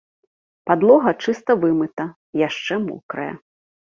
Падлога 0.67 1.11
чыста 1.25 1.51
вымыта, 1.65 2.05
яшчэ 2.47 2.73
мокрая. 2.89 3.31